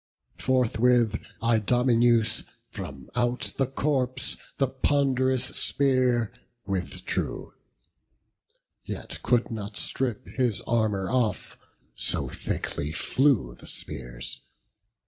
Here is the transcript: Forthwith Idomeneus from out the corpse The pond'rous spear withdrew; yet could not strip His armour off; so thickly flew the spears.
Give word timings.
Forthwith 0.39 1.15
Idomeneus 1.43 2.41
from 2.71 3.11
out 3.13 3.53
the 3.59 3.67
corpse 3.67 4.35
The 4.57 4.67
pond'rous 4.67 5.55
spear 5.55 6.33
withdrew; 6.65 7.53
yet 8.81 9.21
could 9.21 9.51
not 9.51 9.77
strip 9.77 10.25
His 10.27 10.59
armour 10.61 11.07
off; 11.07 11.59
so 11.95 12.29
thickly 12.29 12.91
flew 12.91 13.53
the 13.53 13.67
spears. 13.67 14.41